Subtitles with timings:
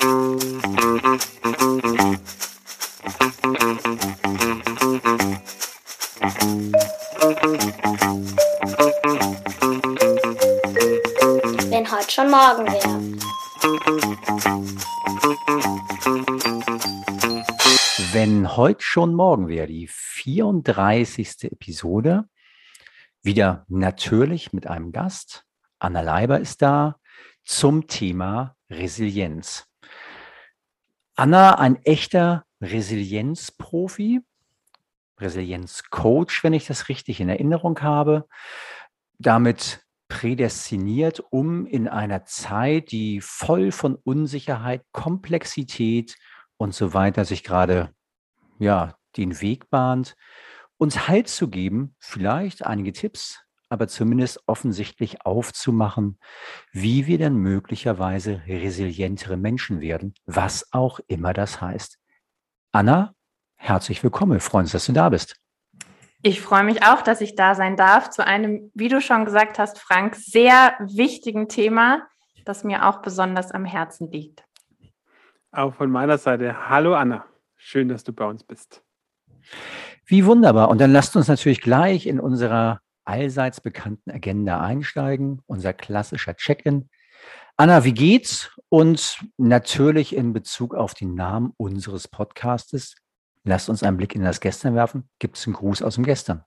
[0.00, 0.08] Wenn
[11.90, 12.98] heute schon morgen wäre.
[18.12, 21.44] Wenn heute schon morgen wäre, die 34.
[21.52, 22.24] Episode,
[23.20, 25.44] wieder natürlich mit einem Gast.
[25.78, 26.96] Anna Leiber ist da
[27.44, 29.69] zum Thema Resilienz.
[31.20, 34.22] Anna, ein echter Resilienzprofi,
[35.18, 38.26] Resilienzcoach, wenn ich das richtig in Erinnerung habe,
[39.18, 46.16] damit prädestiniert, um in einer Zeit, die voll von Unsicherheit, Komplexität
[46.56, 47.94] und so weiter sich gerade
[48.58, 50.16] ja, den Weg bahnt,
[50.78, 56.18] uns Halt zu geben, vielleicht einige Tipps, aber zumindest offensichtlich aufzumachen,
[56.72, 61.98] wie wir denn möglicherweise resilientere Menschen werden, was auch immer das heißt.
[62.72, 63.14] Anna,
[63.56, 64.32] herzlich willkommen.
[64.32, 65.36] Wir freuen uns, dass du da bist.
[66.22, 69.58] Ich freue mich auch, dass ich da sein darf zu einem, wie du schon gesagt
[69.58, 72.06] hast, Frank, sehr wichtigen Thema,
[72.44, 74.44] das mir auch besonders am Herzen liegt.
[75.52, 76.68] Auch von meiner Seite.
[76.68, 77.24] Hallo Anna,
[77.56, 78.82] schön, dass du bei uns bist.
[80.04, 80.68] Wie wunderbar.
[80.68, 82.80] Und dann lasst uns natürlich gleich in unserer
[83.10, 86.88] allseits bekannten Agenda einsteigen, unser klassischer Check-in.
[87.56, 88.56] Anna, wie geht's?
[88.68, 92.94] Und natürlich in Bezug auf den Namen unseres Podcastes,
[93.42, 95.08] lasst uns einen Blick in das Gestern werfen.
[95.18, 96.44] Gibt es einen Gruß aus dem Gestern?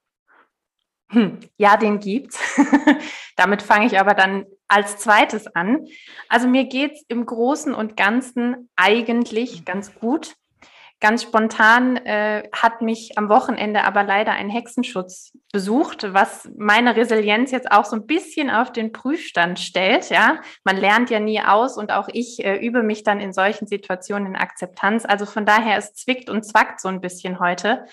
[1.09, 2.39] Hm, ja, den gibt's.
[3.35, 5.85] Damit fange ich aber dann als zweites an.
[6.29, 10.35] Also mir geht's im Großen und Ganzen eigentlich ganz gut.
[11.03, 17.51] Ganz spontan äh, hat mich am Wochenende aber leider ein Hexenschutz besucht, was meine Resilienz
[17.51, 20.09] jetzt auch so ein bisschen auf den Prüfstand stellt.
[20.09, 23.67] Ja, man lernt ja nie aus und auch ich äh, übe mich dann in solchen
[23.67, 25.03] Situationen in Akzeptanz.
[25.03, 27.83] Also von daher, es zwickt und zwackt so ein bisschen heute,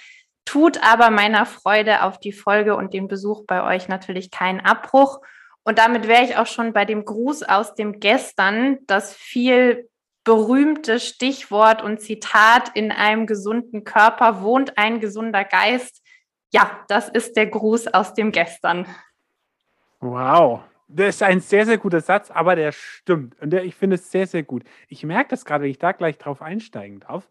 [0.45, 5.19] tut aber meiner Freude auf die Folge und den Besuch bei euch natürlich keinen Abbruch.
[5.65, 9.91] Und damit wäre ich auch schon bei dem Gruß aus dem Gestern, das viel
[10.25, 16.03] berühmte Stichwort und Zitat, in einem gesunden Körper wohnt ein gesunder Geist.
[16.53, 18.87] Ja, das ist der Gruß aus dem Gestern.
[20.01, 23.41] Wow, das ist ein sehr, sehr guter Satz, aber der stimmt.
[23.41, 24.65] Und der, ich finde es sehr, sehr gut.
[24.89, 27.31] Ich merke das gerade, wenn ich da gleich drauf einsteigen darf.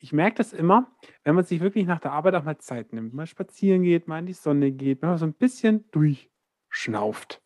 [0.00, 0.90] Ich merke das immer,
[1.24, 4.18] wenn man sich wirklich nach der Arbeit auch mal Zeit nimmt, mal spazieren geht, mal
[4.18, 7.40] in die Sonne geht, mal so ein bisschen durchschnauft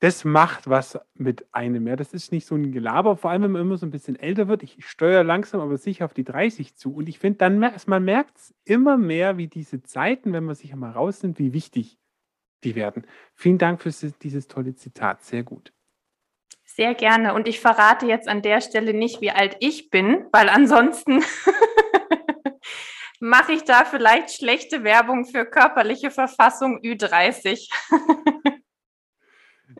[0.00, 1.86] das macht was mit einem.
[1.86, 4.16] Ja, das ist nicht so ein Gelaber, vor allem wenn man immer so ein bisschen
[4.16, 4.62] älter wird.
[4.62, 6.94] Ich steuere langsam, aber sicher auf die 30 zu.
[6.94, 10.72] Und ich finde, dann man merkt es immer mehr, wie diese Zeiten, wenn man sich
[10.72, 11.98] einmal rausnimmt, wie wichtig
[12.62, 13.06] die werden.
[13.34, 15.22] Vielen Dank für dieses tolle Zitat.
[15.22, 15.72] Sehr gut.
[16.64, 17.32] Sehr gerne.
[17.32, 21.24] Und ich verrate jetzt an der Stelle nicht, wie alt ich bin, weil ansonsten
[23.20, 27.70] mache ich da vielleicht schlechte Werbung für körperliche Verfassung Ü30.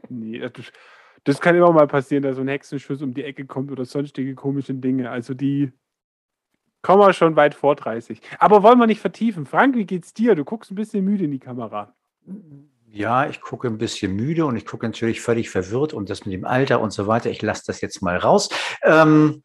[0.09, 0.73] Nee, das,
[1.25, 4.35] das kann immer mal passieren, dass so ein Hexenschuss um die Ecke kommt oder sonstige
[4.35, 5.11] komische Dinge.
[5.11, 5.73] Also die
[6.83, 8.21] kommen wir schon weit vor 30.
[8.39, 9.45] Aber wollen wir nicht vertiefen.
[9.45, 10.37] Frank, wie geht's dir?
[10.37, 11.97] Du guckst ein bisschen müde in die Kamera.
[12.89, 16.33] Ja, ich gucke ein bisschen müde und ich gucke natürlich völlig verwirrt und das mit
[16.33, 17.29] dem Alter und so weiter.
[17.29, 18.49] Ich lasse das jetzt mal raus.
[18.85, 19.43] Ähm,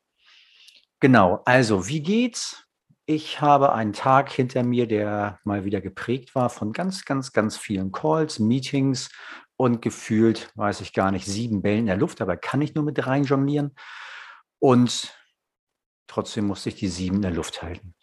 [0.99, 2.67] genau, also wie geht's?
[3.07, 7.57] Ich habe einen Tag hinter mir, der mal wieder geprägt war von ganz, ganz, ganz
[7.57, 9.09] vielen Calls, Meetings
[9.61, 12.83] und gefühlt, weiß ich gar nicht, sieben Bällen in der Luft, aber kann ich nur
[12.83, 13.75] mit rein jonglieren.
[14.57, 15.16] Und
[16.07, 17.94] trotzdem musste ich die sieben in der Luft halten.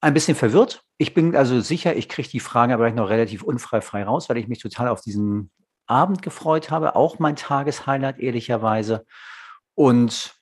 [0.00, 0.82] Ein bisschen verwirrt.
[0.98, 4.36] Ich bin also sicher, ich kriege die Fragen aber noch relativ unfrei frei raus, weil
[4.36, 5.52] ich mich total auf diesen
[5.86, 6.96] Abend gefreut habe.
[6.96, 9.06] Auch mein Tageshighlight, ehrlicherweise.
[9.76, 10.33] Und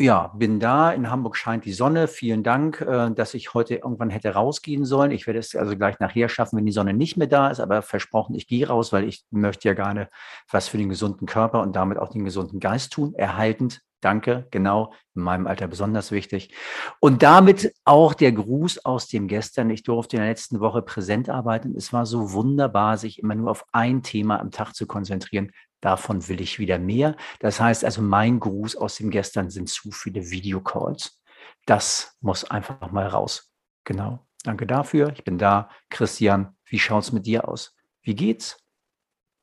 [0.00, 0.90] ja, bin da.
[0.90, 2.08] In Hamburg scheint die Sonne.
[2.08, 5.12] Vielen Dank, äh, dass ich heute irgendwann hätte rausgehen sollen.
[5.12, 7.60] Ich werde es also gleich nachher schaffen, wenn die Sonne nicht mehr da ist.
[7.60, 10.08] Aber versprochen, ich gehe raus, weil ich möchte ja gerne
[10.50, 13.14] was für den gesunden Körper und damit auch den gesunden Geist tun.
[13.14, 13.82] Erhaltend.
[14.00, 14.48] Danke.
[14.50, 14.92] Genau.
[15.14, 16.54] In meinem Alter besonders wichtig.
[17.00, 19.70] Und damit auch der Gruß aus dem Gestern.
[19.70, 21.74] Ich durfte in der letzten Woche präsent arbeiten.
[21.76, 25.52] Es war so wunderbar, sich immer nur auf ein Thema am Tag zu konzentrieren.
[25.84, 27.14] Davon will ich wieder mehr.
[27.40, 31.20] Das heißt also, mein Gruß aus dem Gestern sind zu viele Videocalls.
[31.66, 33.52] Das muss einfach mal raus.
[33.84, 34.26] Genau.
[34.44, 35.12] Danke dafür.
[35.12, 35.68] Ich bin da.
[35.90, 37.76] Christian, wie schaut es mit dir aus?
[38.00, 38.58] Wie geht's?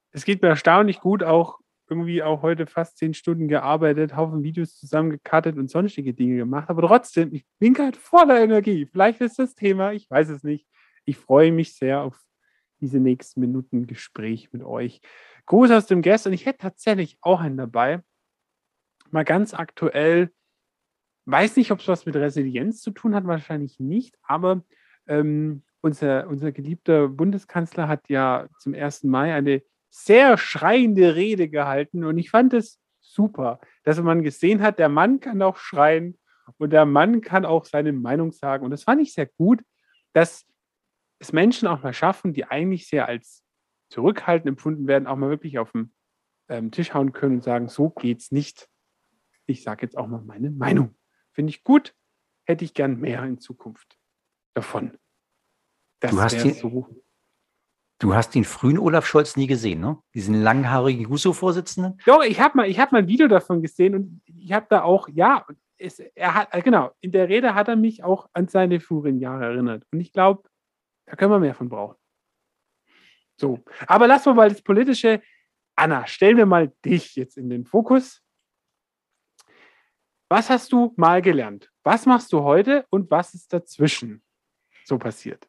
[0.09, 4.75] Es geht mir erstaunlich gut, auch irgendwie auch heute fast zehn Stunden gearbeitet, Haufen Videos
[4.77, 6.71] zusammengekattet und sonstige Dinge gemacht.
[6.71, 8.87] Aber trotzdem, ich bin gerade voller Energie.
[8.91, 10.65] Vielleicht ist das Thema, ich weiß es nicht.
[11.05, 12.19] Ich freue mich sehr auf
[12.79, 15.01] diese nächsten Minuten Gespräch mit euch.
[15.51, 16.29] Gruß aus dem Gäste.
[16.29, 18.01] Und ich hätte tatsächlich auch einen dabei.
[19.09, 20.31] mal ganz aktuell,
[21.25, 24.63] weiß nicht, ob es was mit Resilienz zu tun hat, wahrscheinlich nicht, aber
[25.07, 29.03] ähm, unser, unser geliebter Bundeskanzler hat ja zum 1.
[29.03, 34.79] Mai eine sehr schreiende Rede gehalten und ich fand es super, dass man gesehen hat,
[34.79, 36.17] der Mann kann auch schreien
[36.59, 38.63] und der Mann kann auch seine Meinung sagen.
[38.63, 39.61] Und das fand ich sehr gut,
[40.13, 40.45] dass
[41.19, 43.43] es Menschen auch mal schaffen, die eigentlich sehr als
[43.91, 45.93] zurückhaltend empfunden werden, auch mal wirklich auf den
[46.49, 48.69] ähm, Tisch hauen können und sagen, so geht's nicht.
[49.45, 50.95] Ich sage jetzt auch mal meine Meinung.
[51.33, 51.93] Finde ich gut,
[52.45, 53.97] hätte ich gern mehr in Zukunft
[54.53, 54.97] davon.
[55.99, 56.87] Das du, hast den, so.
[57.99, 59.97] du hast den frühen Olaf Scholz nie gesehen, ne?
[60.15, 61.99] Diesen langhaarigen Guso-Vorsitzenden?
[62.05, 65.07] Doch, ich habe mal, hab mal ein Video davon gesehen und ich habe da auch,
[65.09, 65.45] ja,
[65.77, 69.19] es, er hat, äh, genau, in der Rede hat er mich auch an seine früheren
[69.19, 69.85] Jahre erinnert.
[69.91, 70.49] Und ich glaube,
[71.05, 72.00] da können wir mehr von brauchen.
[73.41, 73.57] So,
[73.87, 75.19] aber lassen wir mal das Politische.
[75.75, 78.21] Anna, stellen wir mal dich jetzt in den Fokus.
[80.29, 81.71] Was hast du mal gelernt?
[81.83, 84.21] Was machst du heute und was ist dazwischen
[84.85, 85.47] so passiert?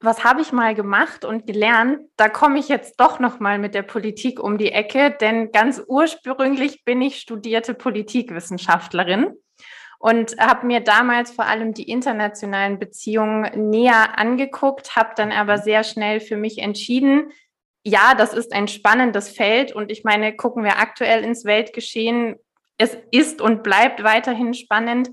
[0.00, 2.00] was habe ich mal gemacht und gelernt?
[2.16, 5.82] Da komme ich jetzt doch noch mal mit der Politik um die Ecke, denn ganz
[5.88, 9.32] ursprünglich bin ich studierte Politikwissenschaftlerin
[9.98, 15.84] und habe mir damals vor allem die internationalen Beziehungen näher angeguckt, habe dann aber sehr
[15.84, 17.32] schnell für mich entschieden,
[17.84, 22.36] ja, das ist ein spannendes Feld und ich meine, gucken wir aktuell ins Weltgeschehen,
[22.78, 25.10] es ist und bleibt weiterhin spannend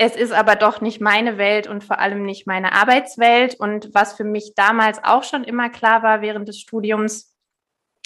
[0.00, 3.56] es ist aber doch nicht meine Welt und vor allem nicht meine Arbeitswelt.
[3.56, 7.34] Und was für mich damals auch schon immer klar war während des Studiums,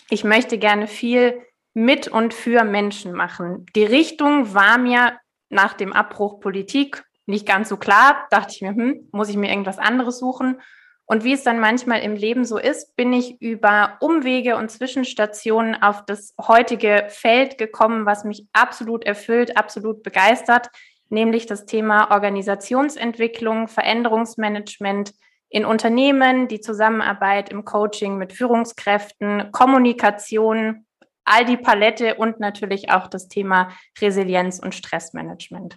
[0.08, 1.42] ich möchte gerne viel
[1.74, 3.66] mit und für Menschen machen.
[3.76, 5.18] Die Richtung war mir
[5.52, 8.26] nach dem Abbruch Politik nicht ganz so klar.
[8.30, 10.60] Dachte ich mir, hm, muss ich mir irgendwas anderes suchen?
[11.04, 15.82] Und wie es dann manchmal im Leben so ist, bin ich über Umwege und Zwischenstationen
[15.82, 20.70] auf das heutige Feld gekommen, was mich absolut erfüllt, absolut begeistert
[21.12, 25.12] nämlich das Thema Organisationsentwicklung, Veränderungsmanagement
[25.50, 30.86] in Unternehmen, die Zusammenarbeit im Coaching mit Führungskräften, Kommunikation,
[31.24, 33.70] all die Palette und natürlich auch das Thema
[34.00, 35.76] Resilienz und Stressmanagement.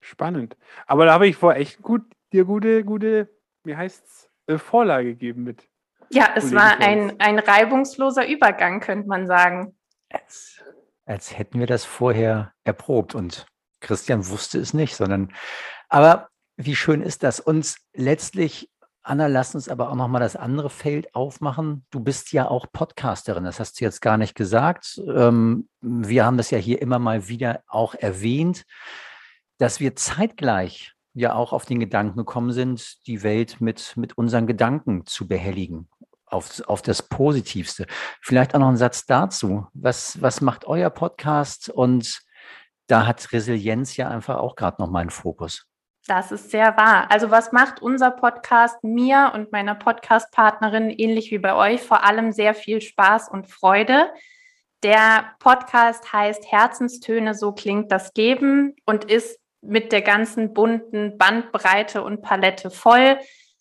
[0.00, 0.56] Spannend.
[0.86, 2.02] Aber da habe ich vor echt gut,
[2.32, 3.28] dir gute, gute,
[3.64, 5.66] wie heißt es, äh, Vorlage gegeben mit.
[6.10, 9.76] Ja, es war ein, ein reibungsloser Übergang, könnte man sagen.
[10.10, 10.62] Als,
[11.06, 13.46] als hätten wir das vorher erprobt und
[13.80, 15.32] Christian wusste es nicht, sondern,
[15.88, 17.40] aber wie schön ist das?
[17.40, 18.70] Und letztlich,
[19.06, 21.84] Anna, lass uns aber auch nochmal das andere Feld aufmachen.
[21.90, 24.98] Du bist ja auch Podcasterin, das hast du jetzt gar nicht gesagt.
[25.06, 28.64] Ähm, wir haben das ja hier immer mal wieder auch erwähnt,
[29.58, 34.46] dass wir zeitgleich ja auch auf den Gedanken gekommen sind, die Welt mit, mit unseren
[34.46, 35.88] Gedanken zu behelligen.
[36.24, 37.86] Auf, auf das Positivste.
[38.22, 39.66] Vielleicht auch noch ein Satz dazu.
[39.74, 42.22] Was, was macht euer Podcast und
[42.86, 45.66] da hat Resilienz ja einfach auch gerade noch mal einen Fokus.
[46.06, 47.10] Das ist sehr wahr.
[47.10, 52.32] Also was macht unser Podcast mir und meiner Podcast-Partnerin ähnlich wie bei euch vor allem
[52.32, 54.10] sehr viel Spaß und Freude?
[54.82, 62.02] Der Podcast heißt Herzenstöne, so klingt das Geben und ist mit der ganzen bunten Bandbreite
[62.02, 63.18] und Palette voll.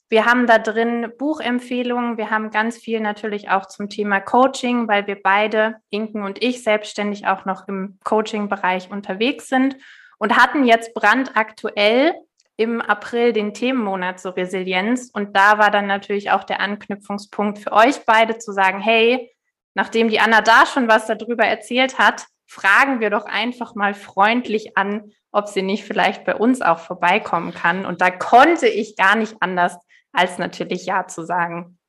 [0.09, 2.17] Wir haben da drin Buchempfehlungen.
[2.17, 6.61] Wir haben ganz viel natürlich auch zum Thema Coaching, weil wir beide, Inken und ich,
[6.61, 9.77] selbstständig auch noch im Coaching-Bereich unterwegs sind
[10.17, 12.13] und hatten jetzt brandaktuell
[12.57, 15.09] im April den Themenmonat zur Resilienz.
[15.11, 19.31] Und da war dann natürlich auch der Anknüpfungspunkt für euch beide zu sagen, hey,
[19.73, 24.77] nachdem die Anna da schon was darüber erzählt hat, fragen wir doch einfach mal freundlich
[24.77, 27.85] an, ob sie nicht vielleicht bei uns auch vorbeikommen kann.
[27.85, 29.77] Und da konnte ich gar nicht anders,
[30.11, 31.79] als natürlich Ja zu sagen.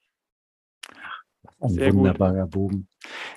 [1.64, 2.50] Ein Sehr wunderbarer gut.
[2.50, 2.88] Bogen.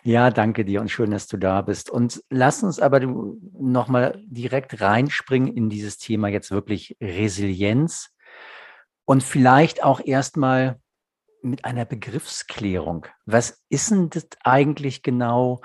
[0.03, 1.89] Ja, danke dir und schön, dass du da bist.
[1.89, 8.09] Und lass uns aber nochmal direkt reinspringen in dieses Thema jetzt wirklich Resilienz
[9.05, 10.79] und vielleicht auch erstmal
[11.41, 13.05] mit einer Begriffsklärung.
[13.25, 15.61] Was ist denn das eigentlich genau?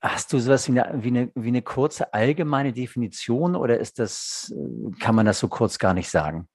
[0.00, 4.54] Hast du sowas wie eine, wie eine, wie eine kurze allgemeine Definition oder ist das,
[5.00, 6.48] kann man das so kurz gar nicht sagen?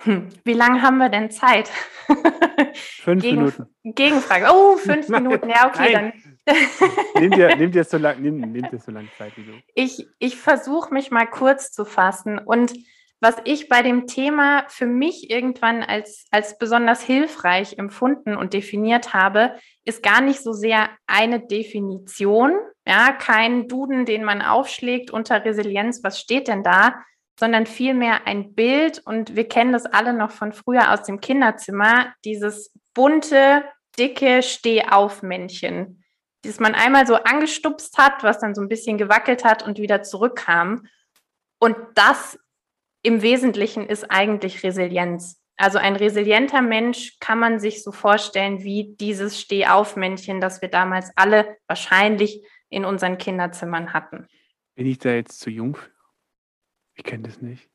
[0.00, 1.70] Hm, wie lange haben wir denn Zeit?
[2.74, 3.66] Fünf Gegen, Minuten.
[3.82, 4.46] Gegenfrage.
[4.52, 5.48] Oh, fünf Minuten.
[5.48, 6.12] Ja, okay, Nein.
[6.46, 7.22] dann.
[7.22, 9.52] nimm, dir, nimm, dir so lang, nimm, nimm dir so lange Zeit wie du.
[9.74, 12.38] Ich, ich versuche mich mal kurz zu fassen.
[12.38, 12.74] Und
[13.20, 19.12] was ich bei dem Thema für mich irgendwann als, als besonders hilfreich empfunden und definiert
[19.12, 22.52] habe, ist gar nicht so sehr eine Definition,
[22.86, 26.94] ja, kein Duden, den man aufschlägt unter Resilienz, was steht denn da,
[27.38, 29.00] sondern vielmehr ein Bild.
[29.04, 33.64] Und wir kennen das alle noch von früher aus dem Kinderzimmer, dieses bunte,
[33.98, 36.04] dicke Stehaufmännchen.
[36.42, 40.02] das man einmal so angestupst hat, was dann so ein bisschen gewackelt hat und wieder
[40.02, 40.86] zurückkam.
[41.60, 42.38] Und das
[43.02, 45.40] im Wesentlichen ist eigentlich Resilienz.
[45.56, 51.10] Also ein resilienter Mensch kann man sich so vorstellen wie dieses Stehaufmännchen, das wir damals
[51.16, 54.28] alle wahrscheinlich in unseren Kinderzimmern hatten.
[54.76, 55.97] Bin ich da jetzt zu jung für?
[56.98, 57.68] Ich kenne das nicht.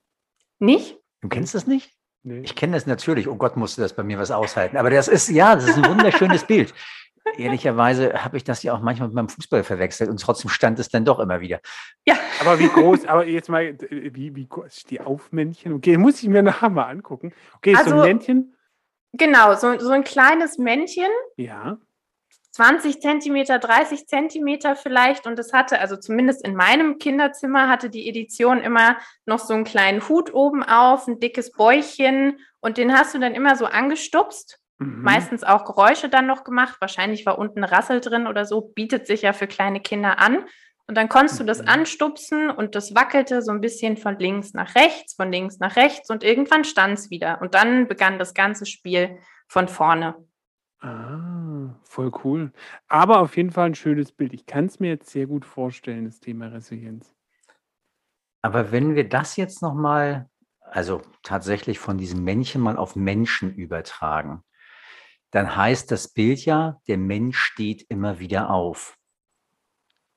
[0.60, 0.98] Nicht?
[1.22, 1.92] Du kennst das nicht?
[2.24, 2.42] Nee.
[2.42, 3.28] Ich kenne das natürlich.
[3.30, 4.76] Oh Gott, musste das bei mir was aushalten.
[4.78, 6.74] Aber das ist, ja, das ist ein wunderschönes Bild.
[7.38, 10.90] Ehrlicherweise habe ich das ja auch manchmal mit meinem Fußball verwechselt und trotzdem stand es
[10.90, 11.62] dann doch immer wieder.
[12.06, 12.16] Ja.
[12.42, 15.72] Aber wie groß, aber jetzt mal, wie, wie groß ist die Aufmännchen?
[15.74, 17.34] Okay, muss ich mir nachher mal angucken.
[17.56, 18.56] Okay, so ein Also- Männchen.
[19.14, 21.78] Genau, so, so ein kleines Männchen, Ja.
[22.54, 25.26] 20 Zentimeter, 30 Zentimeter vielleicht.
[25.26, 29.64] Und es hatte, also zumindest in meinem Kinderzimmer, hatte die Edition immer noch so einen
[29.64, 32.40] kleinen Hut oben auf, ein dickes Bäuchchen.
[32.60, 34.60] Und den hast du dann immer so angestupst.
[34.78, 35.02] Mhm.
[35.02, 36.78] Meistens auch Geräusche dann noch gemacht.
[36.80, 38.62] Wahrscheinlich war unten Rassel drin oder so.
[38.62, 40.46] Bietet sich ja für kleine Kinder an.
[40.86, 41.70] Und dann konntest du das Mhm.
[41.70, 46.10] anstupsen und das wackelte so ein bisschen von links nach rechts, von links nach rechts
[46.10, 47.42] und irgendwann stand es wieder.
[47.42, 49.18] Und dann begann das ganze Spiel
[49.48, 50.16] von vorne.
[50.84, 52.52] Ah, voll cool.
[52.90, 54.34] Aber auf jeden Fall ein schönes Bild.
[54.34, 57.16] Ich kann es mir jetzt sehr gut vorstellen, das Thema Resilienz.
[58.42, 64.44] Aber wenn wir das jetzt nochmal, also tatsächlich von diesem Männchen mal auf Menschen übertragen,
[65.32, 68.98] dann heißt das Bild ja, der Mensch steht immer wieder auf.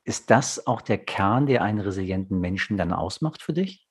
[0.02, 3.87] Ist das auch der Kern, der einen resilienten Menschen dann ausmacht für dich?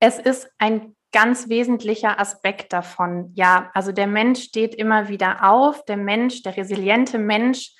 [0.00, 3.32] Es ist ein ganz wesentlicher Aspekt davon.
[3.34, 5.84] Ja, also der Mensch steht immer wieder auf.
[5.86, 7.72] Der Mensch, der resiliente Mensch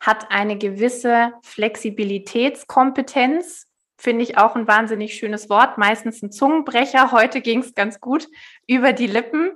[0.00, 3.66] hat eine gewisse Flexibilitätskompetenz.
[3.98, 5.78] Finde ich auch ein wahnsinnig schönes Wort.
[5.78, 7.12] Meistens ein Zungenbrecher.
[7.12, 8.28] Heute ging es ganz gut
[8.66, 9.52] über die Lippen.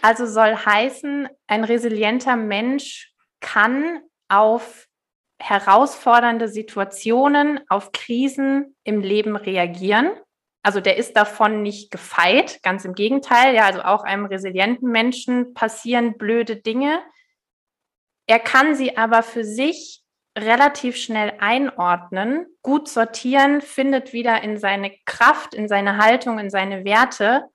[0.00, 4.86] Also soll heißen, ein resilienter Mensch kann auf
[5.40, 10.10] herausfordernde Situationen, auf Krisen im Leben reagieren.
[10.62, 13.54] Also der ist davon nicht gefeit, ganz im Gegenteil.
[13.54, 17.00] Ja, also auch einem resilienten Menschen passieren blöde Dinge.
[18.26, 20.02] Er kann sie aber für sich
[20.38, 26.84] relativ schnell einordnen, gut sortieren, findet wieder in seine Kraft, in seine Haltung, in seine
[26.84, 27.46] Werte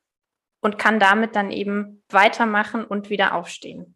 [0.61, 3.95] und kann damit dann eben weitermachen und wieder aufstehen.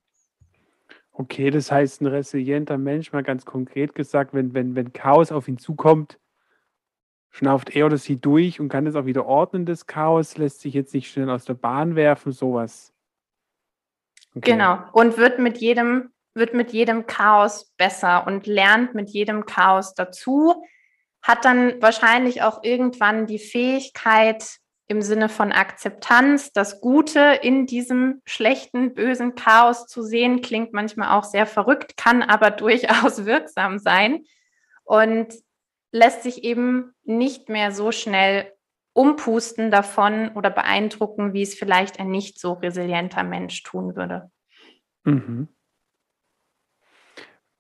[1.11, 5.49] Okay, das heißt, ein resilienter Mensch, mal ganz konkret gesagt, wenn, wenn, wenn Chaos auf
[5.49, 6.17] ihn zukommt,
[7.31, 10.74] schnauft er oder sie durch und kann es auch wieder ordnen, das Chaos, lässt sich
[10.74, 12.93] jetzt nicht schnell aus der Bahn werfen, sowas.
[14.36, 14.51] Okay.
[14.51, 14.79] Genau.
[14.93, 20.63] Und wird mit jedem, wird mit jedem Chaos besser und lernt mit jedem Chaos dazu,
[21.21, 28.21] hat dann wahrscheinlich auch irgendwann die Fähigkeit im Sinne von Akzeptanz, das Gute in diesem
[28.25, 34.24] schlechten, bösen Chaos zu sehen, klingt manchmal auch sehr verrückt, kann aber durchaus wirksam sein
[34.83, 35.33] und
[35.91, 38.51] lässt sich eben nicht mehr so schnell
[38.93, 44.31] umpusten davon oder beeindrucken, wie es vielleicht ein nicht so resilienter Mensch tun würde.
[45.03, 45.48] Mhm.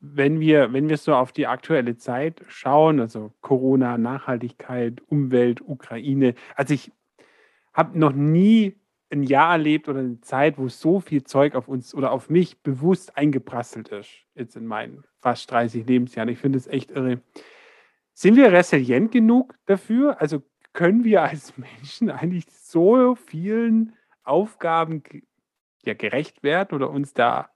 [0.01, 6.35] Wenn wir, wenn wir so auf die aktuelle Zeit schauen, also Corona, Nachhaltigkeit, Umwelt, Ukraine,
[6.55, 6.91] also ich
[7.73, 8.79] habe noch nie
[9.11, 12.61] ein Jahr erlebt oder eine Zeit, wo so viel Zeug auf uns oder auf mich
[12.61, 16.29] bewusst eingeprasselt ist, jetzt in meinen fast 30 Lebensjahren.
[16.29, 17.21] Ich finde es echt irre.
[18.19, 20.19] Sind wir resilient genug dafür?
[20.19, 25.03] Also können wir als Menschen eigentlich so vielen Aufgaben
[25.85, 27.49] ja, gerecht werden oder uns da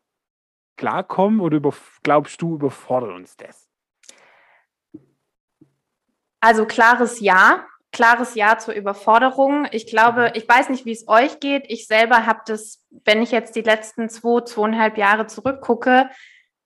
[0.78, 3.70] klarkommen oder über, glaubst du, überfordert uns das?
[6.40, 9.68] Also klares Ja, klares Ja zur Überforderung.
[9.72, 11.66] Ich glaube, ich weiß nicht, wie es euch geht.
[11.68, 16.10] Ich selber habe das, wenn ich jetzt die letzten zwei, zweieinhalb Jahre zurückgucke,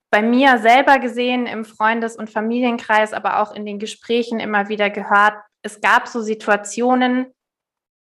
[0.09, 4.89] bei mir selber gesehen, im Freundes- und Familienkreis, aber auch in den Gesprächen immer wieder
[4.89, 7.27] gehört, es gab so Situationen,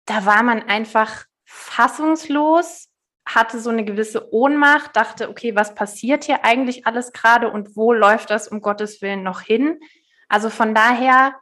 [0.06, 2.88] da war man einfach fassungslos,
[3.25, 7.91] hatte so eine gewisse Ohnmacht, dachte, okay, was passiert hier eigentlich alles gerade und wo
[7.94, 9.79] läuft das um Gottes Willen noch hin?
[10.29, 11.36] Also von daher,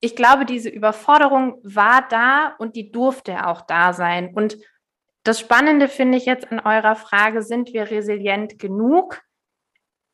[0.00, 4.34] ich glaube, diese Überforderung war da und die durfte auch da sein.
[4.34, 4.58] Und
[5.22, 9.20] das Spannende finde ich jetzt an eurer Frage, sind wir resilient genug?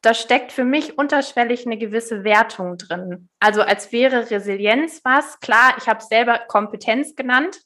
[0.06, 3.28] Da steckt für mich unterschwellig eine gewisse Wertung drin.
[3.40, 5.40] Also als wäre Resilienz was.
[5.40, 7.58] Klar, ich habe selber Kompetenz genannt.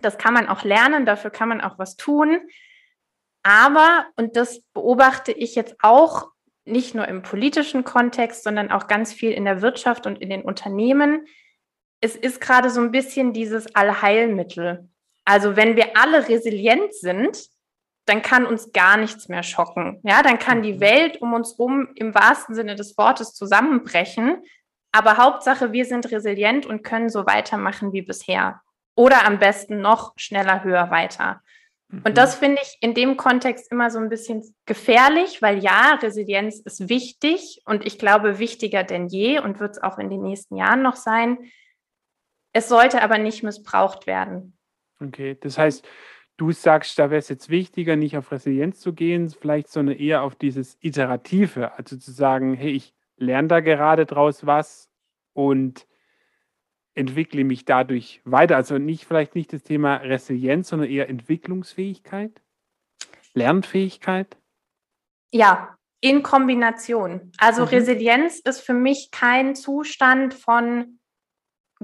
[0.00, 2.38] Das kann man auch lernen, dafür kann man auch was tun.
[3.42, 6.28] Aber, und das beobachte ich jetzt auch
[6.64, 10.42] nicht nur im politischen Kontext, sondern auch ganz viel in der Wirtschaft und in den
[10.42, 11.26] Unternehmen,
[12.00, 14.88] es ist gerade so ein bisschen dieses Allheilmittel.
[15.24, 17.48] Also wenn wir alle resilient sind,
[18.06, 20.00] dann kann uns gar nichts mehr schocken.
[20.04, 20.80] Ja, dann kann die mhm.
[20.80, 24.42] Welt um uns rum im wahrsten Sinne des Wortes zusammenbrechen.
[24.92, 28.62] Aber Hauptsache, wir sind resilient und können so weitermachen wie bisher.
[28.94, 31.42] Oder am besten noch schneller, höher, weiter.
[31.90, 32.14] Und mhm.
[32.14, 36.88] das finde ich in dem Kontext immer so ein bisschen gefährlich, weil ja, Resilienz ist
[36.88, 40.82] wichtig und ich glaube wichtiger denn je und wird es auch in den nächsten Jahren
[40.82, 41.38] noch sein.
[42.52, 44.56] Es sollte aber nicht missbraucht werden.
[45.00, 45.86] Okay, das heißt,
[46.36, 50.22] du sagst, da wäre es jetzt wichtiger, nicht auf Resilienz zu gehen, vielleicht, sondern eher
[50.22, 54.90] auf dieses Iterative, also zu sagen, hey, ich lerne da gerade draus was
[55.32, 55.86] und
[56.94, 58.56] entwickle mich dadurch weiter.
[58.56, 62.42] Also nicht vielleicht nicht das Thema Resilienz, sondern eher Entwicklungsfähigkeit,
[63.34, 64.36] Lernfähigkeit.
[65.32, 67.32] Ja, in Kombination.
[67.38, 67.68] Also mhm.
[67.68, 70.95] Resilienz ist für mich kein Zustand von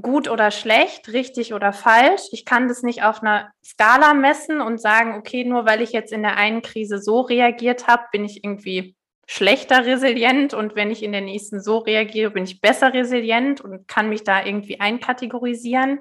[0.00, 2.22] gut oder schlecht, richtig oder falsch.
[2.32, 6.12] Ich kann das nicht auf einer Skala messen und sagen, okay, nur weil ich jetzt
[6.12, 8.96] in der einen Krise so reagiert habe, bin ich irgendwie
[9.26, 10.54] schlechter resilient.
[10.54, 14.25] Und wenn ich in der nächsten so reagiere, bin ich besser resilient und kann mich
[14.25, 16.00] da irgendwie einkategorisieren,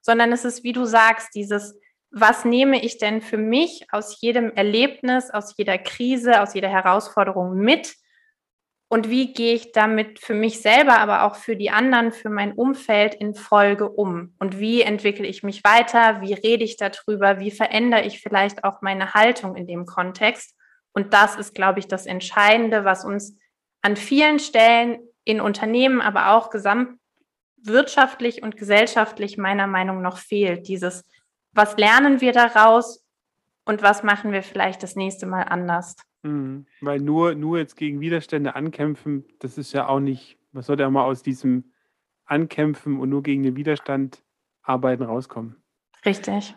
[0.00, 1.78] sondern es ist, wie du sagst, dieses,
[2.10, 7.56] was nehme ich denn für mich aus jedem Erlebnis, aus jeder Krise, aus jeder Herausforderung
[7.56, 7.94] mit
[8.92, 12.52] und wie gehe ich damit für mich selber, aber auch für die anderen, für mein
[12.52, 14.34] Umfeld in Folge um?
[14.38, 16.20] Und wie entwickle ich mich weiter?
[16.20, 17.40] Wie rede ich darüber?
[17.40, 20.54] Wie verändere ich vielleicht auch meine Haltung in dem Kontext?
[20.92, 23.38] Und das ist, glaube ich, das Entscheidende, was uns
[23.80, 30.68] an vielen Stellen in Unternehmen, aber auch gesamtwirtschaftlich und gesellschaftlich meiner Meinung nach fehlt.
[30.68, 31.06] Dieses,
[31.52, 33.02] was lernen wir daraus
[33.64, 35.96] und was machen wir vielleicht das nächste Mal anders?
[36.22, 36.66] Mhm.
[36.80, 40.90] Weil nur, nur jetzt gegen Widerstände ankämpfen, das ist ja auch nicht, was sollte ja
[40.90, 41.72] mal aus diesem
[42.24, 44.24] Ankämpfen und nur gegen den Widerstand
[44.62, 45.62] arbeiten rauskommen.
[46.04, 46.56] Richtig.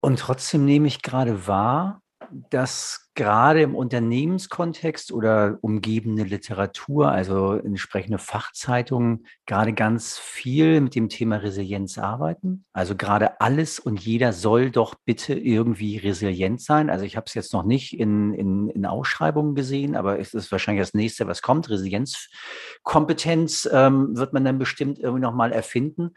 [0.00, 2.02] Und trotzdem nehme ich gerade wahr,
[2.50, 11.08] dass gerade im Unternehmenskontext oder umgebende Literatur, also entsprechende Fachzeitungen, gerade ganz viel mit dem
[11.08, 12.64] Thema Resilienz arbeiten.
[12.72, 16.88] Also gerade alles und jeder soll doch bitte irgendwie resilient sein.
[16.88, 20.50] Also ich habe es jetzt noch nicht in, in, in Ausschreibungen gesehen, aber es ist
[20.52, 21.68] wahrscheinlich das nächste, was kommt.
[21.68, 26.12] Resilienzkompetenz ähm, wird man dann bestimmt irgendwie nochmal erfinden.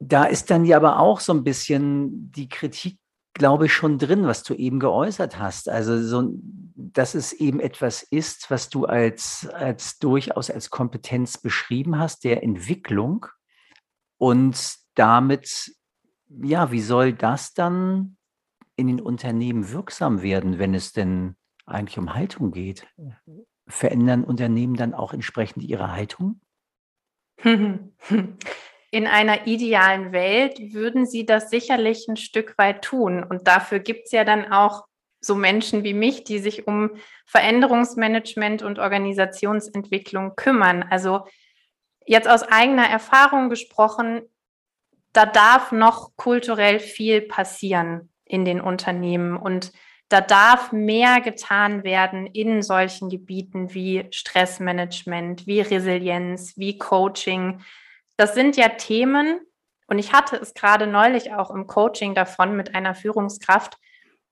[0.00, 2.98] Da ist dann ja aber auch so ein bisschen die Kritik
[3.34, 5.68] glaube ich, schon drin, was du eben geäußert hast.
[5.68, 6.32] Also, so,
[6.74, 12.42] dass es eben etwas ist, was du als, als durchaus als Kompetenz beschrieben hast, der
[12.42, 13.26] Entwicklung.
[14.18, 15.72] Und damit,
[16.28, 18.16] ja, wie soll das dann
[18.76, 22.86] in den Unternehmen wirksam werden, wenn es denn eigentlich um Haltung geht?
[23.66, 26.40] Verändern Unternehmen dann auch entsprechend ihre Haltung?
[28.90, 33.22] in einer idealen Welt würden sie das sicherlich ein Stück weit tun.
[33.22, 34.84] Und dafür gibt es ja dann auch
[35.20, 36.90] so Menschen wie mich, die sich um
[37.26, 40.84] Veränderungsmanagement und Organisationsentwicklung kümmern.
[40.88, 41.26] Also
[42.06, 44.22] jetzt aus eigener Erfahrung gesprochen,
[45.12, 49.72] da darf noch kulturell viel passieren in den Unternehmen und
[50.08, 57.60] da darf mehr getan werden in solchen Gebieten wie Stressmanagement, wie Resilienz, wie Coaching,
[58.20, 59.40] das sind ja Themen,
[59.86, 63.76] und ich hatte es gerade neulich auch im Coaching davon mit einer Führungskraft,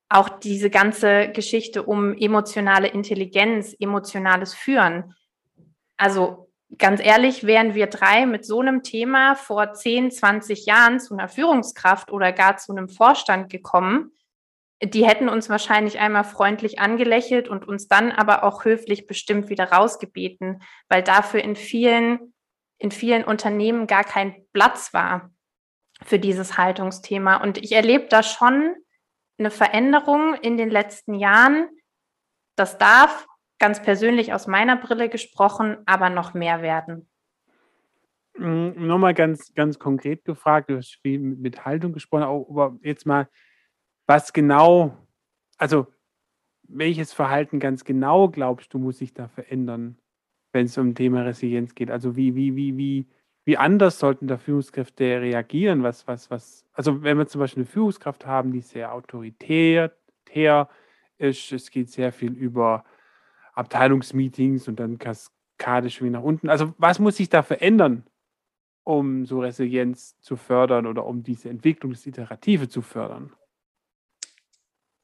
[0.08, 5.14] auch diese ganze Geschichte um emotionale Intelligenz, emotionales Führen.
[5.96, 11.14] Also ganz ehrlich, wären wir drei mit so einem Thema vor 10, 20 Jahren zu
[11.14, 14.12] einer Führungskraft oder gar zu einem Vorstand gekommen,
[14.80, 19.72] die hätten uns wahrscheinlich einmal freundlich angelächelt und uns dann aber auch höflich bestimmt wieder
[19.72, 22.32] rausgebeten, weil dafür in vielen
[22.78, 25.30] in vielen Unternehmen gar kein Platz war
[26.04, 27.36] für dieses Haltungsthema.
[27.36, 28.74] Und ich erlebe da schon
[29.38, 31.68] eine Veränderung in den letzten Jahren.
[32.56, 33.26] Das darf
[33.58, 37.08] ganz persönlich aus meiner Brille gesprochen, aber noch mehr werden.
[38.36, 43.28] Mm, nochmal ganz, ganz konkret gefragt, du hast viel mit Haltung gesprochen, aber jetzt mal,
[44.06, 44.96] was genau,
[45.56, 45.86] also
[46.62, 49.98] welches Verhalten ganz genau glaubst du, muss sich da verändern?
[50.52, 51.90] Wenn es um Thema Resilienz geht?
[51.90, 53.06] Also wie, wie, wie, wie,
[53.44, 55.82] wie anders sollten da Führungskräfte reagieren?
[55.82, 59.92] Was, was, was, also wenn wir zum Beispiel eine Führungskraft haben, die sehr autoritär
[61.18, 62.84] ist, es geht sehr viel über
[63.54, 66.48] Abteilungsmeetings und dann kaskadisch wie nach unten.
[66.48, 68.04] Also was muss sich da verändern,
[68.84, 73.32] um so Resilienz zu fördern oder um diese Entwicklungsiterative zu fördern?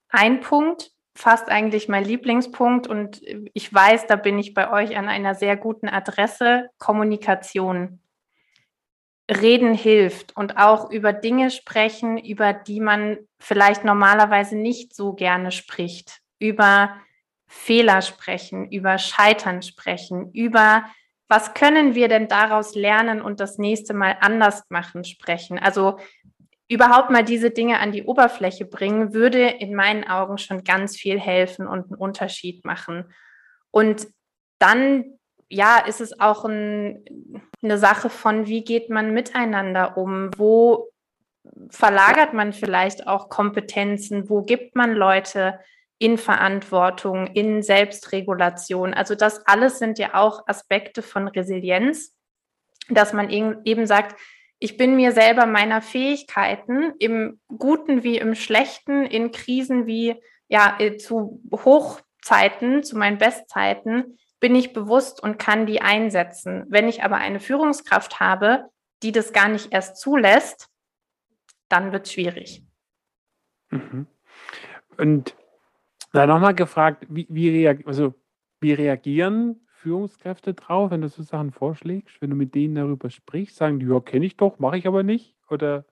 [0.08, 3.22] Ein Punkt, fast eigentlich mein Lieblingspunkt und
[3.52, 8.00] ich weiß, da bin ich bei euch an einer sehr guten Adresse, Kommunikation.
[9.30, 15.50] Reden hilft und auch über Dinge sprechen, über die man vielleicht normalerweise nicht so gerne
[15.50, 16.96] spricht, über
[17.46, 20.84] Fehler sprechen, über Scheitern sprechen, über
[21.28, 25.58] was können wir denn daraus lernen und das nächste Mal anders machen sprechen.
[25.58, 25.98] Also
[26.68, 31.20] überhaupt mal diese Dinge an die Oberfläche bringen, würde in meinen Augen schon ganz viel
[31.20, 33.12] helfen und einen Unterschied machen.
[33.70, 34.08] Und
[34.58, 35.04] dann,
[35.48, 37.04] ja, ist es auch ein,
[37.62, 40.30] eine Sache von, wie geht man miteinander um?
[40.36, 40.90] Wo
[41.68, 44.30] verlagert man vielleicht auch Kompetenzen?
[44.30, 45.60] Wo gibt man Leute
[45.98, 48.94] in Verantwortung, in Selbstregulation?
[48.94, 52.16] Also das alles sind ja auch Aspekte von Resilienz,
[52.88, 54.18] dass man eben sagt,
[54.64, 60.76] ich bin mir selber meiner Fähigkeiten im Guten wie im Schlechten, in Krisen wie ja
[60.78, 66.64] äh, zu Hochzeiten, zu meinen Bestzeiten, bin ich bewusst und kann die einsetzen.
[66.68, 68.70] Wenn ich aber eine Führungskraft habe,
[69.02, 70.70] die das gar nicht erst zulässt,
[71.68, 72.64] dann wird es schwierig.
[73.68, 74.06] Mhm.
[74.96, 75.36] Und
[76.14, 78.14] da nochmal gefragt, wie, wie, reag also,
[78.60, 83.56] wie reagieren Führungskräfte drauf, wenn du so Sachen vorschlägst, wenn du mit denen darüber sprichst?
[83.56, 85.36] Sagen die, ja, kenne ich doch, mache ich aber nicht?
[85.50, 85.84] Oder?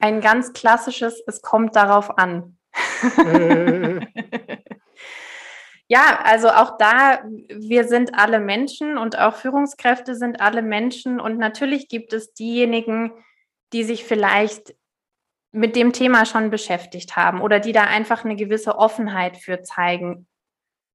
[0.00, 2.58] Ein ganz klassisches, es kommt darauf an.
[5.86, 7.22] ja, also auch da,
[7.54, 13.12] wir sind alle Menschen und auch Führungskräfte sind alle Menschen und natürlich gibt es diejenigen,
[13.72, 14.74] die sich vielleicht
[15.52, 20.26] mit dem Thema schon beschäftigt haben oder die da einfach eine gewisse Offenheit für zeigen.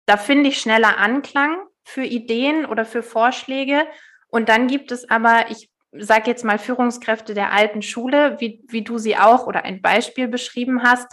[0.07, 3.85] Da finde ich schneller Anklang für Ideen oder für Vorschläge.
[4.29, 8.83] Und dann gibt es aber, ich sage jetzt mal Führungskräfte der alten Schule, wie, wie
[8.83, 11.07] du sie auch oder ein Beispiel beschrieben hast.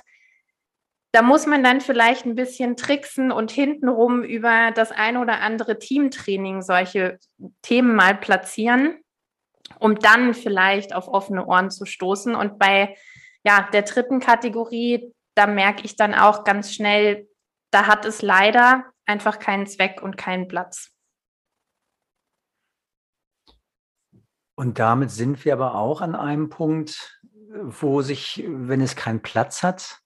[1.12, 5.78] Da muss man dann vielleicht ein bisschen tricksen und hintenrum über das ein oder andere
[5.78, 7.18] Teamtraining solche
[7.62, 9.00] Themen mal platzieren,
[9.80, 12.34] um dann vielleicht auf offene Ohren zu stoßen.
[12.36, 12.96] Und bei
[13.44, 17.28] ja, der dritten Kategorie, da merke ich dann auch ganz schnell,
[17.74, 20.90] da hat es leider einfach keinen Zweck und keinen Platz.
[24.56, 29.64] Und damit sind wir aber auch an einem Punkt, wo sich, wenn es keinen Platz
[29.64, 30.00] hat,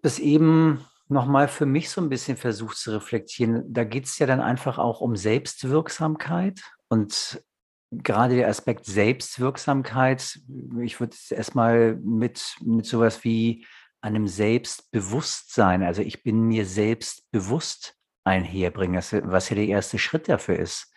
[0.00, 3.70] das eben nochmal für mich so ein bisschen versucht zu reflektieren.
[3.70, 7.42] Da geht es ja dann einfach auch um Selbstwirksamkeit und
[7.90, 10.40] gerade der Aspekt Selbstwirksamkeit,
[10.80, 13.66] ich würde es erstmal mit, mit sowas wie
[14.00, 20.58] einem Selbstbewusstsein, also ich bin mir selbst bewusst einherbringen, was ja der erste Schritt dafür
[20.58, 20.92] ist.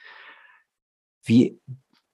[1.23, 1.61] Wie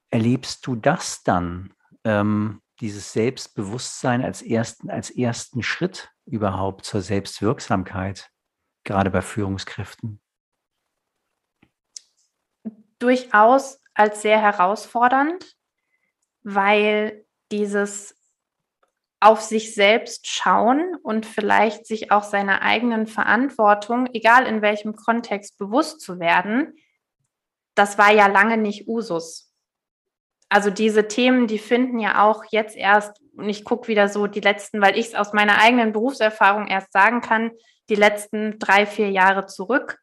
[0.10, 1.74] erlebst du das dann,
[2.04, 8.30] ähm, dieses Selbstbewusstsein als ersten, als ersten Schritt überhaupt zur Selbstwirksamkeit,
[8.84, 10.22] gerade bei Führungskräften?
[13.00, 15.58] Durchaus als sehr herausfordernd,
[16.44, 18.17] weil dieses
[19.20, 25.58] auf sich selbst schauen und vielleicht sich auch seiner eigenen Verantwortung, egal in welchem Kontext,
[25.58, 26.76] bewusst zu werden,
[27.74, 29.52] das war ja lange nicht Usus.
[30.50, 34.40] Also diese Themen, die finden ja auch jetzt erst, und ich gucke wieder so die
[34.40, 37.52] letzten, weil ich es aus meiner eigenen Berufserfahrung erst sagen kann,
[37.90, 40.00] die letzten drei, vier Jahre zurück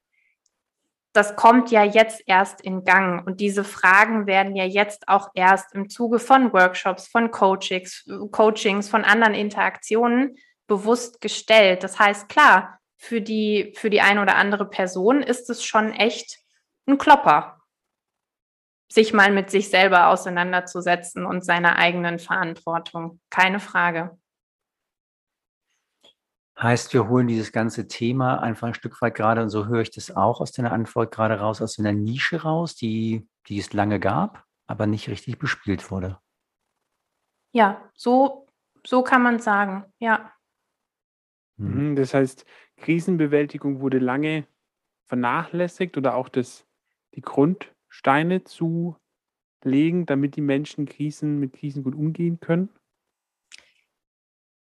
[1.14, 5.72] das kommt ja jetzt erst in Gang und diese Fragen werden ja jetzt auch erst
[5.72, 11.84] im Zuge von Workshops, von Coachings, Coachings, von anderen Interaktionen bewusst gestellt.
[11.84, 16.38] Das heißt, klar, für die, für die eine oder andere Person ist es schon echt
[16.86, 17.60] ein Klopper,
[18.90, 23.20] sich mal mit sich selber auseinanderzusetzen und seiner eigenen Verantwortung.
[23.30, 24.18] Keine Frage.
[26.64, 29.90] Heißt, wir holen dieses ganze Thema einfach ein Stück weit gerade, und so höre ich
[29.90, 34.00] das auch aus deiner Antwort gerade raus, aus einer Nische raus, die, die es lange
[34.00, 36.18] gab, aber nicht richtig bespielt wurde.
[37.52, 38.48] Ja, so,
[38.82, 40.32] so kann man sagen, ja.
[41.58, 41.90] Hm.
[41.90, 42.46] Mhm, das heißt,
[42.78, 44.46] Krisenbewältigung wurde lange
[45.04, 46.66] vernachlässigt oder auch das,
[47.14, 48.96] die Grundsteine zu
[49.62, 52.70] legen, damit die Menschen Krisen mit Krisen gut umgehen können?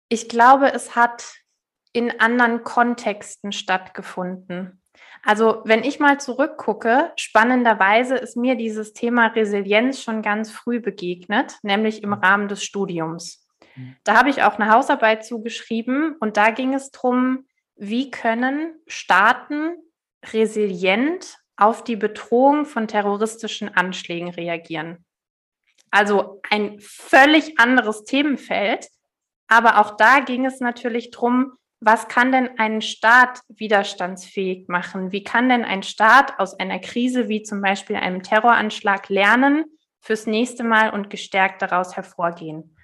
[0.10, 1.45] Ich glaube, es hat
[1.96, 4.82] in anderen Kontexten stattgefunden.
[5.24, 11.56] Also wenn ich mal zurückgucke, spannenderweise ist mir dieses Thema Resilienz schon ganz früh begegnet,
[11.64, 13.48] nämlich im Rahmen des Studiums.
[13.76, 13.96] Mhm.
[14.04, 17.46] Da habe ich auch eine Hausarbeit zugeschrieben und da ging es darum,
[17.78, 19.78] wie können Staaten
[20.34, 25.06] resilient auf die Bedrohung von terroristischen Anschlägen reagieren.
[25.92, 28.90] Also ein völlig anderes Themenfeld,
[29.48, 31.54] aber auch da ging es natürlich darum,
[31.86, 35.12] was kann denn einen Staat widerstandsfähig machen?
[35.12, 39.66] Wie kann denn ein Staat aus einer Krise wie zum Beispiel einem Terroranschlag lernen
[40.02, 42.76] fürs nächste Mal und gestärkt daraus hervorgehen?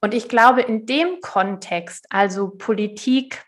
[0.00, 3.44] Und ich glaube, in dem Kontext, also Politik,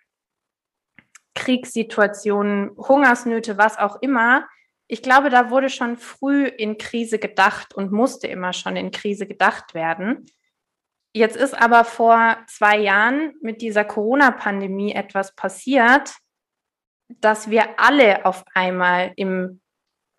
[1.35, 4.46] Kriegssituationen, Hungersnöte, was auch immer,
[4.87, 9.27] ich glaube, da wurde schon früh in Krise gedacht und musste immer schon in Krise
[9.27, 10.27] gedacht werden.
[11.17, 16.15] Jetzt ist aber vor zwei Jahren mit dieser Corona-Pandemie etwas passiert,
[17.09, 19.63] dass wir alle auf einmal im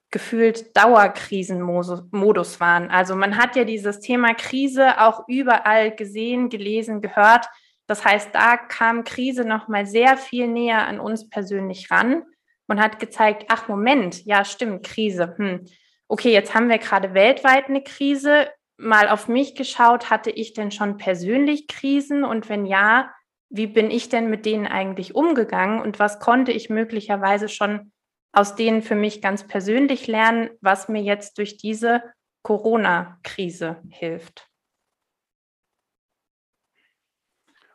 [0.10, 2.90] gefühlt Dauerkrisenmodus waren.
[2.90, 7.46] Also man hat ja dieses Thema Krise auch überall gesehen, gelesen, gehört.
[7.86, 12.24] Das heißt, da kam Krise noch mal sehr viel näher an uns persönlich ran
[12.66, 15.36] und hat gezeigt, ach Moment, ja stimmt, Krise.
[15.38, 15.68] Hm.
[16.08, 20.72] Okay, jetzt haben wir gerade weltweit eine Krise mal auf mich geschaut, hatte ich denn
[20.72, 23.12] schon persönlich Krisen und wenn ja,
[23.50, 27.92] wie bin ich denn mit denen eigentlich umgegangen und was konnte ich möglicherweise schon
[28.32, 32.04] aus denen für mich ganz persönlich lernen, was mir jetzt durch diese
[32.44, 34.48] Corona-Krise hilft?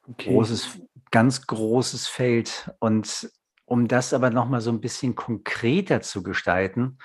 [0.08, 0.32] Okay.
[0.32, 2.70] Großes, ganz großes Feld.
[2.78, 3.30] Und
[3.64, 6.98] um das aber nochmal so ein bisschen konkreter zu gestalten,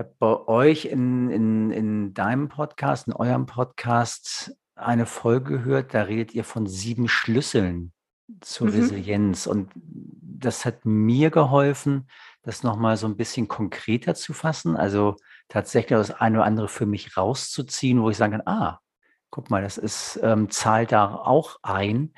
[0.00, 6.02] habe bei euch in, in, in deinem Podcast, in eurem Podcast eine Folge gehört, da
[6.02, 7.92] redet ihr von sieben Schlüsseln
[8.40, 8.72] zur mhm.
[8.72, 9.46] Resilienz.
[9.46, 12.08] Und das hat mir geholfen,
[12.42, 14.74] das nochmal so ein bisschen konkreter zu fassen.
[14.74, 15.16] Also
[15.48, 18.80] tatsächlich das eine oder andere für mich rauszuziehen, wo ich sagen kann, ah,
[19.28, 22.14] guck mal, das ist, ähm, zahlt da auch ein.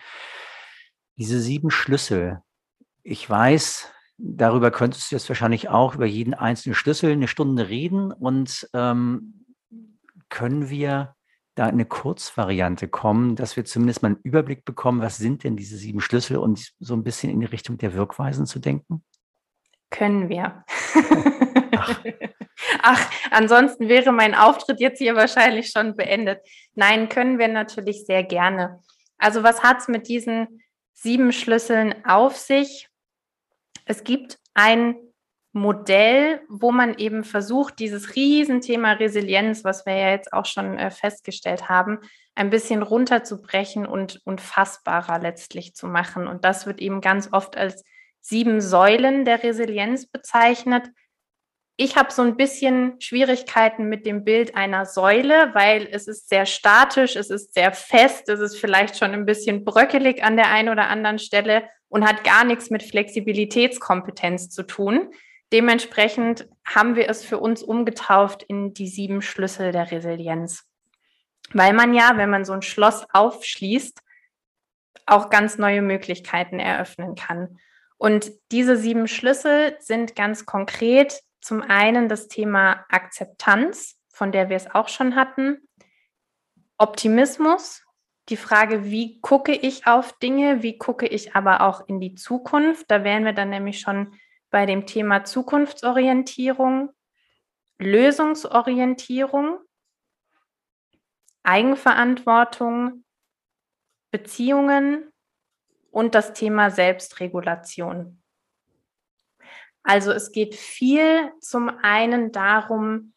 [1.17, 2.43] Diese sieben Schlüssel.
[3.03, 8.13] Ich weiß, darüber könntest du jetzt wahrscheinlich auch über jeden einzelnen Schlüssel eine Stunde reden
[8.13, 9.45] und ähm,
[10.29, 11.15] können wir
[11.55, 15.77] da eine Kurzvariante kommen, dass wir zumindest mal einen Überblick bekommen, was sind denn diese
[15.77, 19.05] sieben Schlüssel und so ein bisschen in die Richtung der Wirkweisen zu denken?
[19.91, 20.65] Können wir.
[21.77, 22.01] Ach.
[22.83, 26.41] Ach, ansonsten wäre mein Auftritt jetzt hier wahrscheinlich schon beendet.
[26.75, 28.81] Nein, können wir natürlich sehr gerne.
[29.19, 32.89] Also was hat es mit diesen sieben Schlüsseln auf sich?
[33.93, 34.97] Es gibt ein
[35.53, 40.91] Modell, wo man eben versucht, dieses Riesenthema Resilienz, was wir ja jetzt auch schon äh,
[40.91, 41.99] festgestellt haben,
[42.35, 46.27] ein bisschen runterzubrechen und, und fassbarer letztlich zu machen.
[46.27, 47.85] Und das wird eben ganz oft als
[48.23, 50.89] sieben Säulen der Resilienz bezeichnet.
[51.77, 56.47] Ich habe so ein bisschen Schwierigkeiten mit dem Bild einer Säule, weil es ist sehr
[56.47, 60.71] statisch, es ist sehr fest, es ist vielleicht schon ein bisschen bröckelig an der einen
[60.71, 65.13] oder anderen Stelle und hat gar nichts mit Flexibilitätskompetenz zu tun.
[65.53, 70.65] Dementsprechend haben wir es für uns umgetauft in die sieben Schlüssel der Resilienz.
[71.53, 74.01] Weil man ja, wenn man so ein Schloss aufschließt,
[75.05, 77.59] auch ganz neue Möglichkeiten eröffnen kann.
[77.99, 84.57] Und diese sieben Schlüssel sind ganz konkret zum einen das Thema Akzeptanz, von der wir
[84.57, 85.69] es auch schon hatten,
[86.79, 87.85] Optimismus,
[88.29, 92.91] die Frage, wie gucke ich auf Dinge, wie gucke ich aber auch in die Zukunft.
[92.91, 94.15] Da wären wir dann nämlich schon
[94.51, 96.91] bei dem Thema Zukunftsorientierung,
[97.79, 99.59] Lösungsorientierung,
[101.43, 103.05] Eigenverantwortung,
[104.13, 105.11] Beziehungen
[105.91, 108.23] und das Thema Selbstregulation.
[109.83, 113.12] Also es geht viel zum einen darum,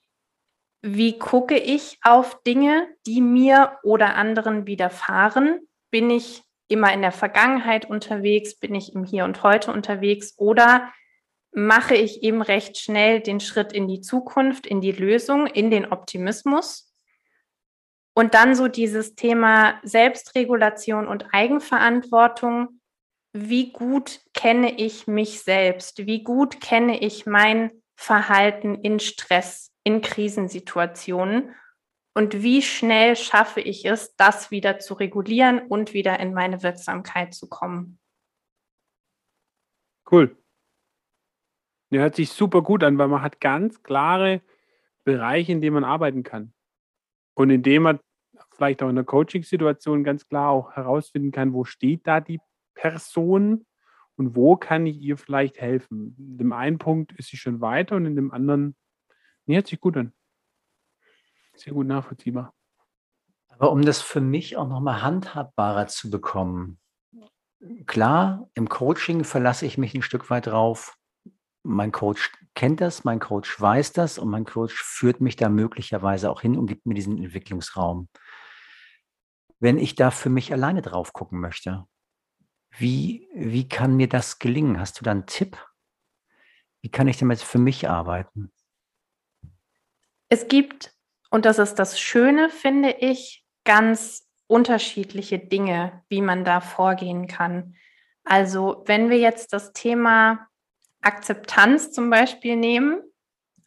[0.88, 5.68] wie gucke ich auf Dinge, die mir oder anderen widerfahren?
[5.90, 8.54] Bin ich immer in der Vergangenheit unterwegs?
[8.54, 10.36] Bin ich im Hier und Heute unterwegs?
[10.38, 10.94] Oder
[11.52, 15.92] mache ich eben recht schnell den Schritt in die Zukunft, in die Lösung, in den
[15.92, 16.94] Optimismus?
[18.14, 22.80] Und dann so dieses Thema Selbstregulation und Eigenverantwortung.
[23.34, 26.06] Wie gut kenne ich mich selbst?
[26.06, 29.75] Wie gut kenne ich mein Verhalten in Stress?
[29.86, 31.56] In Krisensituationen
[32.14, 37.34] und wie schnell schaffe ich es, das wieder zu regulieren und wieder in meine Wirksamkeit
[37.34, 38.00] zu kommen.
[40.10, 40.36] Cool.
[41.92, 44.42] Der hört sich super gut an, weil man hat ganz klare
[45.04, 46.54] Bereiche, in denen man arbeiten kann.
[47.36, 48.00] Und in dem man
[48.56, 52.40] vielleicht auch in der Coaching-Situation ganz klar auch herausfinden kann, wo steht da die
[52.74, 53.66] Person
[54.16, 56.16] und wo kann ich ihr vielleicht helfen.
[56.18, 58.76] In dem einen Punkt ist sie schon weiter und in dem anderen
[59.46, 60.14] Nee, hört sich gut an.
[61.56, 62.54] Sehr gut nachvollziehbar.
[63.50, 66.80] Aber um das für mich auch nochmal handhabbarer zu bekommen,
[67.86, 70.98] klar, im Coaching verlasse ich mich ein Stück weit drauf.
[71.64, 76.30] Mein Coach kennt das, mein Coach weiß das und mein Coach führt mich da möglicherweise
[76.30, 78.10] auch hin und gibt mir diesen Entwicklungsraum.
[79.60, 81.86] Wenn ich da für mich alleine drauf gucken möchte,
[82.78, 84.80] Wie, wie kann mir das gelingen?
[84.80, 85.58] Hast du da einen Tipp?
[86.82, 88.52] Wie kann ich damit für mich arbeiten?
[90.30, 90.94] Es gibt,
[91.30, 97.76] und das ist das Schöne, finde ich, ganz unterschiedliche Dinge, wie man da vorgehen kann.
[98.24, 100.48] Also wenn wir jetzt das Thema
[101.02, 103.02] Akzeptanz zum Beispiel nehmen,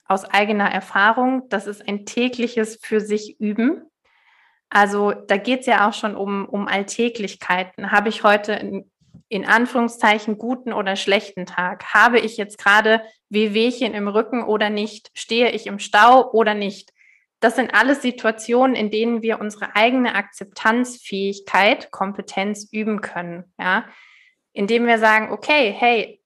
[0.04, 3.82] aus eigener Erfahrung, das ist ein tägliches für sich üben.
[4.70, 7.92] Also da geht es ja auch schon um, um Alltäglichkeiten.
[7.92, 8.90] Habe ich heute einen
[9.28, 11.92] in Anführungszeichen guten oder schlechten Tag?
[11.94, 15.10] Habe ich jetzt gerade Wehwehchen im Rücken oder nicht?
[15.14, 16.92] Stehe ich im Stau oder nicht?
[17.40, 23.52] Das sind alles Situationen, in denen wir unsere eigene Akzeptanzfähigkeit, Kompetenz üben können.
[23.58, 23.84] Ja,
[24.52, 26.20] indem wir sagen, okay, hey,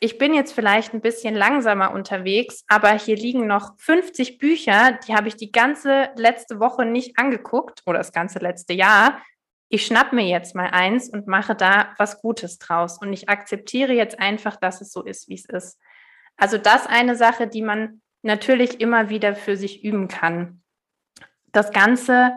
[0.00, 5.14] ich bin jetzt vielleicht ein bisschen langsamer unterwegs, aber hier liegen noch 50 Bücher, die
[5.14, 9.20] habe ich die ganze letzte Woche nicht angeguckt oder das ganze letzte Jahr.
[9.68, 12.98] Ich schnapp mir jetzt mal eins und mache da was Gutes draus.
[12.98, 15.78] Und ich akzeptiere jetzt einfach, dass es so ist, wie es ist.
[16.36, 20.62] Also das eine Sache, die man natürlich immer wieder für sich üben kann.
[21.52, 22.32] Das ganze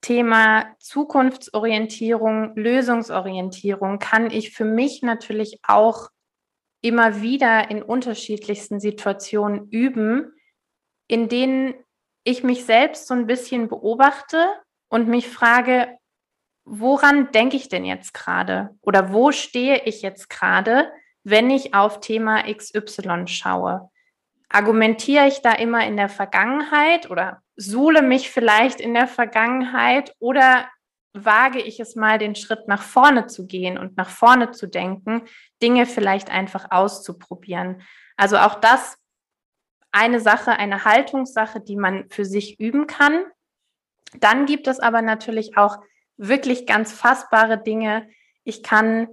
[0.00, 6.10] Thema Zukunftsorientierung, Lösungsorientierung kann ich für mich natürlich auch
[6.80, 10.32] immer wieder in unterschiedlichsten Situationen üben,
[11.08, 11.74] in denen
[12.22, 14.46] ich mich selbst so ein bisschen beobachte
[14.88, 15.97] und mich frage,
[16.68, 18.70] woran denke ich denn jetzt gerade?
[18.82, 20.92] Oder wo stehe ich jetzt gerade,
[21.24, 23.90] wenn ich auf Thema XY schaue?
[24.48, 30.68] Argumentiere ich da immer in der Vergangenheit oder suhle mich vielleicht in der Vergangenheit oder
[31.12, 35.22] wage ich es mal, den Schritt nach vorne zu gehen und nach vorne zu denken,
[35.62, 37.82] Dinge vielleicht einfach auszuprobieren.
[38.16, 38.96] Also auch das
[39.90, 43.24] eine Sache, eine Haltungssache, die man für sich üben kann.
[44.20, 45.78] Dann gibt es aber natürlich auch
[46.18, 48.08] wirklich ganz fassbare Dinge.
[48.44, 49.08] Ich kann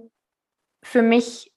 [0.82, 1.52] für mich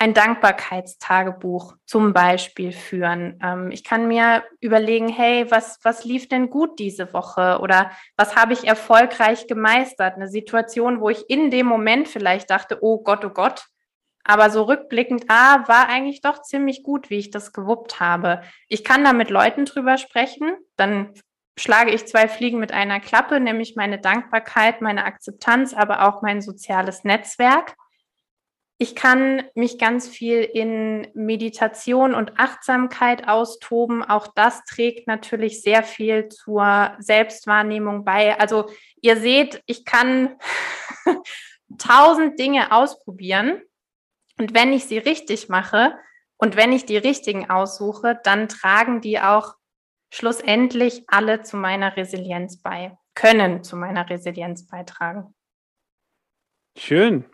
[0.00, 3.38] ein Dankbarkeitstagebuch zum Beispiel führen.
[3.42, 8.36] Ähm, ich kann mir überlegen, hey, was, was lief denn gut diese Woche oder was
[8.36, 10.14] habe ich erfolgreich gemeistert?
[10.14, 13.66] Eine Situation, wo ich in dem Moment vielleicht dachte, oh Gott, oh Gott,
[14.22, 18.42] aber so rückblickend, ah, war eigentlich doch ziemlich gut, wie ich das gewuppt habe.
[18.68, 21.12] Ich kann da mit Leuten drüber sprechen, dann
[21.58, 26.40] schlage ich zwei Fliegen mit einer Klappe, nämlich meine Dankbarkeit, meine Akzeptanz, aber auch mein
[26.40, 27.74] soziales Netzwerk.
[28.80, 34.04] Ich kann mich ganz viel in Meditation und Achtsamkeit austoben.
[34.04, 38.38] Auch das trägt natürlich sehr viel zur Selbstwahrnehmung bei.
[38.38, 40.36] Also ihr seht, ich kann
[41.78, 43.60] tausend Dinge ausprobieren.
[44.38, 45.98] Und wenn ich sie richtig mache
[46.36, 49.57] und wenn ich die richtigen aussuche, dann tragen die auch
[50.10, 55.34] schlussendlich alle zu meiner Resilienz bei, können zu meiner Resilienz beitragen.
[56.76, 57.24] Schön.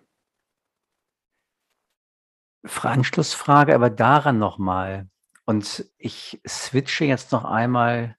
[2.80, 5.08] Anschlussfrage, aber daran nochmal.
[5.44, 8.16] Und ich switche jetzt noch einmal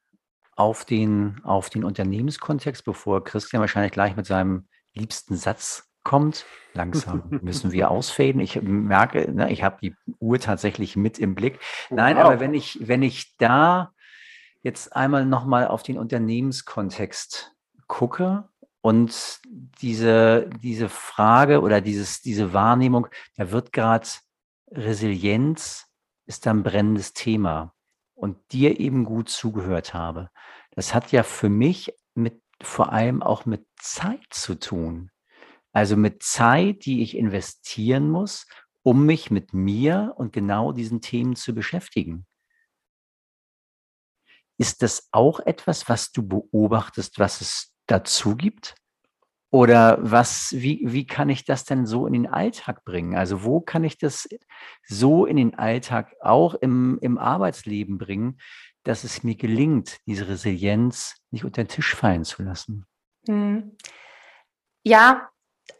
[0.56, 6.46] auf den, auf den Unternehmenskontext, bevor Christian wahrscheinlich gleich mit seinem liebsten Satz kommt.
[6.74, 8.40] Langsam müssen wir ausfaden.
[8.40, 11.60] Ich merke, ne, ich habe die Uhr tatsächlich mit im Blick.
[11.90, 12.26] Nein, wow.
[12.26, 13.92] aber wenn ich, wenn ich da
[14.66, 17.54] jetzt einmal nochmal auf den Unternehmenskontext
[17.86, 18.50] gucke
[18.82, 24.08] und diese, diese Frage oder dieses, diese Wahrnehmung, da wird gerade
[24.72, 25.86] Resilienz
[26.26, 27.76] ist ein brennendes Thema
[28.16, 30.32] und dir eben gut zugehört habe.
[30.72, 35.12] Das hat ja für mich mit vor allem auch mit Zeit zu tun.
[35.74, 38.48] Also mit Zeit, die ich investieren muss,
[38.82, 42.26] um mich mit mir und genau diesen Themen zu beschäftigen.
[44.58, 48.76] Ist das auch etwas, was du beobachtest, was es dazu gibt?
[49.52, 53.16] Oder was, wie, wie kann ich das denn so in den Alltag bringen?
[53.16, 54.28] Also wo kann ich das
[54.86, 58.40] so in den Alltag auch im, im Arbeitsleben bringen,
[58.84, 62.86] dass es mir gelingt, diese Resilienz nicht unter den Tisch fallen zu lassen?
[63.28, 63.78] Hm.
[64.84, 65.30] Ja,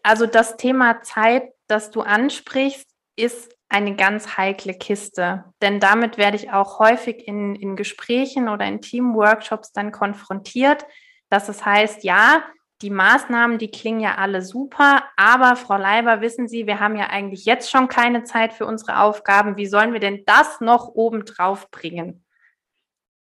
[0.04, 5.46] also das Thema Zeit, das du ansprichst, ist eine ganz heikle Kiste.
[5.62, 10.86] Denn damit werde ich auch häufig in, in Gesprächen oder in Teamworkshops dann konfrontiert,
[11.30, 12.44] dass es heißt, ja,
[12.82, 17.08] die Maßnahmen, die klingen ja alle super, aber Frau Leiber, wissen Sie, wir haben ja
[17.08, 19.58] eigentlich jetzt schon keine Zeit für unsere Aufgaben.
[19.58, 22.26] Wie sollen wir denn das noch obendrauf bringen?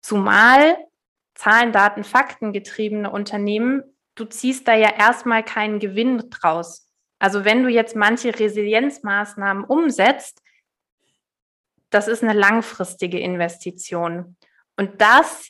[0.01, 0.77] Zumal
[1.35, 3.83] Zahlen, Daten, Fakten getriebene Unternehmen,
[4.15, 6.84] du ziehst da ja erstmal keinen Gewinn draus.
[7.25, 10.43] Also wenn du jetzt manche Resilienzmaßnahmen umsetzt,
[11.89, 14.37] das ist eine langfristige Investition.
[14.77, 15.49] Und das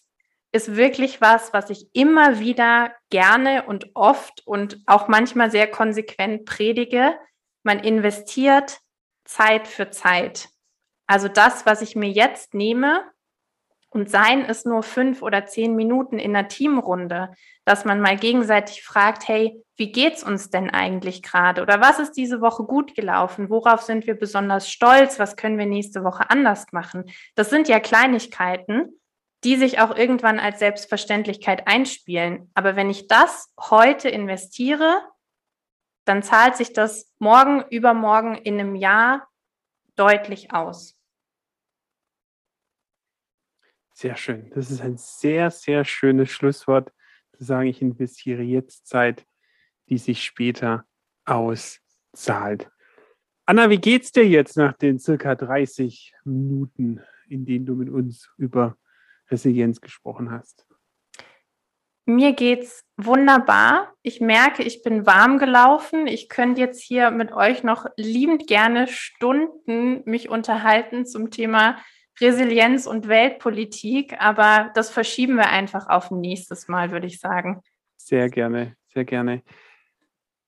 [0.53, 6.45] ist wirklich was, was ich immer wieder gerne und oft und auch manchmal sehr konsequent
[6.45, 7.19] predige.
[7.63, 8.80] man investiert
[9.26, 10.47] Zeit für Zeit.
[11.07, 13.03] Also das, was ich mir jetzt nehme,
[13.96, 17.32] und seien es nur fünf oder zehn Minuten in einer Teamrunde,
[17.64, 21.62] dass man mal gegenseitig fragt, hey, wie geht's uns denn eigentlich gerade?
[21.62, 23.50] Oder was ist diese Woche gut gelaufen?
[23.50, 25.18] Worauf sind wir besonders stolz?
[25.18, 27.06] Was können wir nächste Woche anders machen?
[27.36, 29.00] Das sind ja Kleinigkeiten,
[29.46, 32.52] die sich auch irgendwann als Selbstverständlichkeit einspielen.
[32.54, 35.04] Aber wenn ich das heute investiere,
[36.04, 39.26] dann zahlt sich das morgen, übermorgen in einem Jahr
[39.96, 40.98] deutlich aus.
[43.98, 44.52] Sehr schön.
[44.54, 46.91] Das ist ein sehr, sehr schönes Schlusswort,
[47.32, 49.26] zu sagen, ich investiere jetzt Zeit,
[49.88, 50.84] die sich später
[51.24, 52.70] auszahlt.
[53.46, 58.30] Anna, wie geht's dir jetzt nach den circa 30 Minuten, in denen du mit uns
[58.38, 58.76] über
[59.32, 60.68] Resilienz gesprochen hast?
[62.06, 63.93] Mir geht's wunderbar.
[64.02, 66.06] Ich merke, ich bin warm gelaufen.
[66.06, 71.78] Ich könnte jetzt hier mit euch noch liebend gerne Stunden mich unterhalten zum Thema
[72.20, 77.61] Resilienz und Weltpolitik, aber das verschieben wir einfach auf ein nächstes Mal, würde ich sagen.
[77.97, 79.43] Sehr gerne, sehr gerne.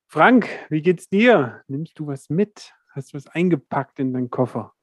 [0.08, 1.64] Frank, wie geht's dir?
[1.68, 2.74] Nimmst du was mit?
[2.92, 4.74] Hast du was eingepackt in deinen Koffer?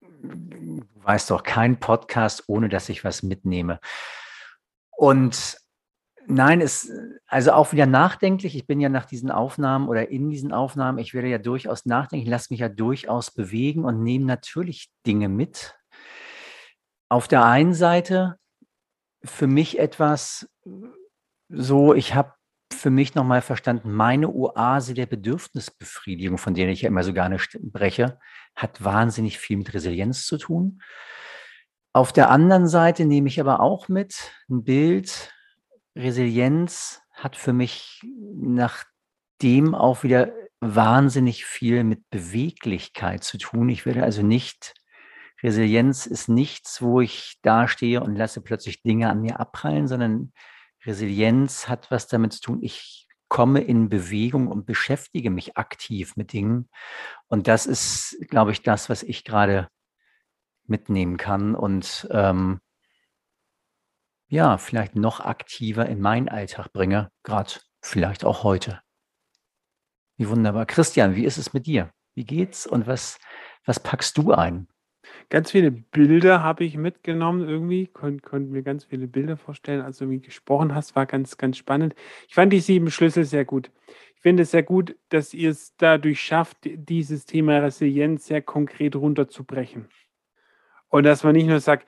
[0.00, 3.78] Du weißt doch, kein Podcast, ohne dass ich was mitnehme.
[4.96, 5.58] Und
[6.26, 6.90] nein, es,
[7.26, 8.56] also auch wieder nachdenklich.
[8.56, 12.24] Ich bin ja nach diesen Aufnahmen oder in diesen Aufnahmen, ich werde ja durchaus nachdenken,
[12.24, 15.78] ich lasse mich ja durchaus bewegen und nehme natürlich Dinge mit,
[17.10, 18.38] auf der einen Seite
[19.22, 20.48] für mich etwas
[21.48, 22.32] so, ich habe
[22.72, 27.38] für mich nochmal verstanden, meine Oase der Bedürfnisbefriedigung, von der ich ja immer so gerne
[27.60, 28.18] breche,
[28.54, 30.80] hat wahnsinnig viel mit Resilienz zu tun.
[31.92, 35.32] Auf der anderen Seite nehme ich aber auch mit ein Bild,
[35.96, 38.00] Resilienz hat für mich
[38.36, 38.84] nach
[39.42, 43.68] dem auch wieder wahnsinnig viel mit Beweglichkeit zu tun.
[43.68, 44.74] Ich werde also nicht
[45.42, 50.32] Resilienz ist nichts, wo ich dastehe und lasse plötzlich Dinge an mir abprallen, sondern
[50.84, 56.32] Resilienz hat was damit zu tun, ich komme in Bewegung und beschäftige mich aktiv mit
[56.32, 56.68] Dingen.
[57.28, 59.68] Und das ist, glaube ich, das, was ich gerade
[60.66, 62.60] mitnehmen kann und ähm,
[64.28, 68.80] ja, vielleicht noch aktiver in meinen Alltag bringe, gerade vielleicht auch heute.
[70.16, 70.66] Wie wunderbar.
[70.66, 71.90] Christian, wie ist es mit dir?
[72.14, 73.18] Wie geht's und was,
[73.64, 74.68] was packst du ein?
[75.28, 79.98] Ganz viele Bilder habe ich mitgenommen irgendwie, kon konnte mir ganz viele Bilder vorstellen, als
[79.98, 81.94] du wie gesprochen hast, war ganz, ganz spannend.
[82.28, 83.70] Ich fand die sieben Schlüssel sehr gut.
[84.16, 88.94] Ich finde es sehr gut, dass ihr es dadurch schafft, dieses Thema Resilienz sehr konkret
[88.94, 89.88] runterzubrechen.
[90.88, 91.86] Und dass man nicht nur sagt,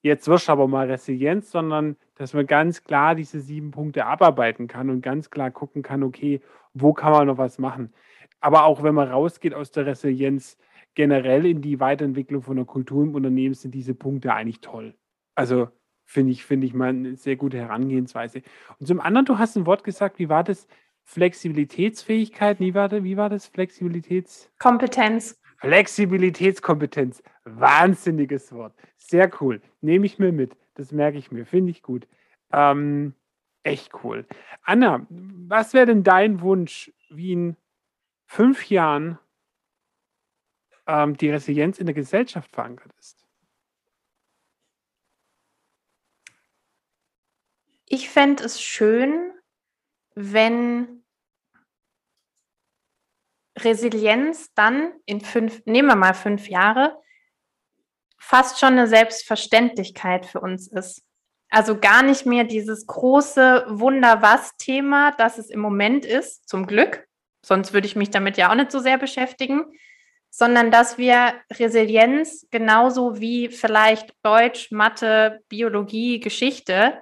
[0.00, 4.68] jetzt wirst du aber mal Resilienz, sondern dass man ganz klar diese sieben Punkte abarbeiten
[4.68, 6.40] kann und ganz klar gucken kann, okay,
[6.72, 7.92] wo kann man noch was machen.
[8.40, 10.56] Aber auch wenn man rausgeht aus der Resilienz,
[10.96, 14.94] generell in die Weiterentwicklung von der Kultur im Unternehmen sind diese Punkte eigentlich toll.
[15.36, 15.68] Also
[16.04, 18.42] finde ich, finde ich mal eine sehr gute Herangehensweise.
[18.80, 20.66] Und zum anderen, du hast ein Wort gesagt, wie war das?
[21.04, 23.04] Flexibilitätsfähigkeit, wie war das?
[23.04, 23.46] Wie war das?
[23.46, 24.50] Flexibilitäts...
[24.58, 25.40] Kompetenz.
[25.58, 27.22] Flexibilitätskompetenz.
[27.44, 28.74] Wahnsinniges Wort.
[28.96, 29.60] Sehr cool.
[29.80, 30.56] Nehme ich mir mit.
[30.74, 31.46] Das merke ich mir.
[31.46, 32.08] Finde ich gut.
[32.52, 33.14] Ähm,
[33.62, 34.26] echt cool.
[34.62, 37.56] Anna, was wäre denn dein Wunsch, wie in
[38.26, 39.18] fünf Jahren
[40.86, 43.26] ähm, die Resilienz in der Gesellschaft verankert ist?
[47.88, 49.32] Ich fände es schön,
[50.14, 51.04] wenn
[53.58, 57.00] Resilienz dann in fünf, nehmen wir mal fünf Jahre,
[58.18, 61.02] fast schon eine Selbstverständlichkeit für uns ist.
[61.48, 67.06] Also gar nicht mehr dieses große Wunder-Was-Thema, das es im Moment ist, zum Glück.
[67.44, 69.64] Sonst würde ich mich damit ja auch nicht so sehr beschäftigen,
[70.38, 76.98] sondern dass wir Resilienz genauso wie vielleicht Deutsch, Mathe, Biologie, Geschichte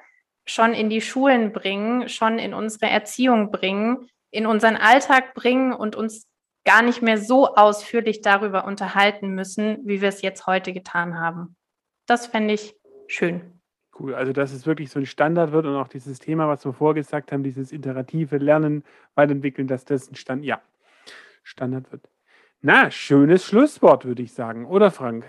[0.47, 5.97] schon in die Schulen bringen, schon in unsere Erziehung bringen, in unseren Alltag bringen und
[5.97, 6.28] uns
[6.64, 11.57] gar nicht mehr so ausführlich darüber unterhalten müssen, wie wir es jetzt heute getan haben.
[12.07, 12.76] Das fände ich
[13.09, 13.61] schön.
[13.99, 16.72] Cool, also dass es wirklich so ein Standard wird und auch dieses Thema, was wir
[16.72, 18.85] vorgesagt haben, dieses iterative Lernen,
[19.16, 20.62] weiterentwickeln, dass das ein Stand, ja,
[21.43, 22.09] Standard wird.
[22.67, 25.27] Na, schönes Schlusswort, würde ich sagen, oder Frank?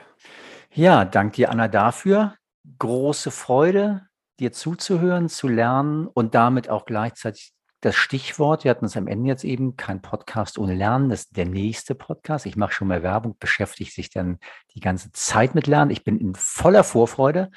[0.72, 2.36] Ja, danke dir, Anna, dafür.
[2.80, 4.08] Große Freude,
[4.40, 9.28] dir zuzuhören, zu lernen und damit auch gleichzeitig das Stichwort, wir hatten es am Ende
[9.28, 12.46] jetzt eben, kein Podcast ohne Lernen, das ist der nächste Podcast.
[12.46, 14.40] Ich mache schon mal Werbung, beschäftigt sich dann
[14.74, 15.92] die ganze Zeit mit Lernen.
[15.92, 17.52] Ich bin in voller Vorfreude.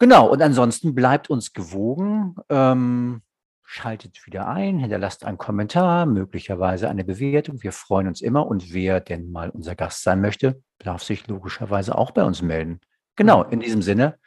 [0.00, 2.34] Genau, und ansonsten bleibt uns gewogen.
[2.48, 3.22] Ähm,
[3.64, 7.62] schaltet wieder ein, hinterlasst einen Kommentar, möglicherweise eine Bewertung.
[7.62, 8.46] Wir freuen uns immer.
[8.46, 12.80] Und wer denn mal unser Gast sein möchte, darf sich logischerweise auch bei uns melden.
[13.16, 14.18] Genau, in diesem Sinne,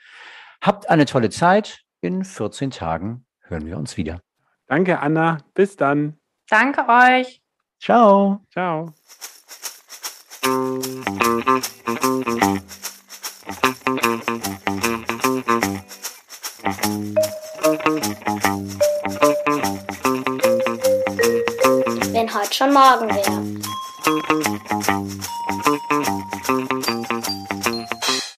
[0.61, 1.83] habt eine tolle Zeit.
[2.01, 4.21] In 14 Tagen hören wir uns wieder.
[4.67, 5.39] Danke, Anna.
[5.53, 6.19] Bis dann.
[6.49, 7.41] Danke euch.
[7.79, 8.41] Ciao.
[8.51, 8.93] Ciao.
[17.61, 18.76] Wenn heute
[22.53, 23.23] schon morgen her.